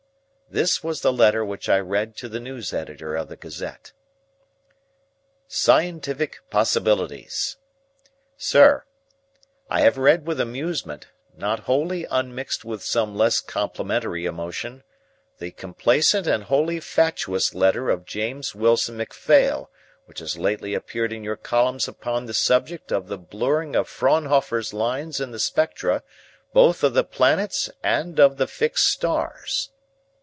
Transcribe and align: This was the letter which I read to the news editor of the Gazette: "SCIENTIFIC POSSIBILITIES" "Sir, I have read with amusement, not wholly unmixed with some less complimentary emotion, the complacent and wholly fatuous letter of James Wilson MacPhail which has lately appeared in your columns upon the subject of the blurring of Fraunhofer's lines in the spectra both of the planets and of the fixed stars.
This 0.53 0.83
was 0.83 0.99
the 0.99 1.13
letter 1.13 1.45
which 1.45 1.69
I 1.69 1.79
read 1.79 2.17
to 2.17 2.27
the 2.27 2.41
news 2.41 2.73
editor 2.73 3.15
of 3.15 3.29
the 3.29 3.37
Gazette: 3.37 3.93
"SCIENTIFIC 5.47 6.39
POSSIBILITIES" 6.49 7.55
"Sir, 8.35 8.83
I 9.69 9.79
have 9.79 9.97
read 9.97 10.27
with 10.27 10.41
amusement, 10.41 11.07
not 11.37 11.61
wholly 11.61 12.03
unmixed 12.03 12.65
with 12.65 12.83
some 12.83 13.15
less 13.15 13.39
complimentary 13.39 14.25
emotion, 14.25 14.83
the 15.37 15.51
complacent 15.51 16.27
and 16.27 16.43
wholly 16.43 16.81
fatuous 16.81 17.55
letter 17.55 17.89
of 17.89 18.03
James 18.03 18.53
Wilson 18.53 18.97
MacPhail 18.97 19.69
which 20.05 20.19
has 20.19 20.37
lately 20.37 20.73
appeared 20.73 21.13
in 21.13 21.23
your 21.23 21.37
columns 21.37 21.87
upon 21.87 22.25
the 22.25 22.33
subject 22.33 22.91
of 22.91 23.07
the 23.07 23.17
blurring 23.17 23.73
of 23.77 23.87
Fraunhofer's 23.87 24.73
lines 24.73 25.21
in 25.21 25.31
the 25.31 25.39
spectra 25.39 26.03
both 26.51 26.83
of 26.83 26.93
the 26.93 27.05
planets 27.05 27.69
and 27.81 28.19
of 28.19 28.35
the 28.35 28.47
fixed 28.47 28.89
stars. 28.89 29.69